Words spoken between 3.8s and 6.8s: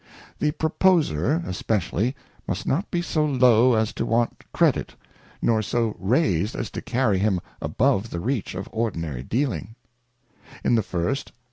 to want credit, nor so raised as